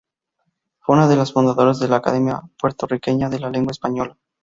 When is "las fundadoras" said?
1.15-1.79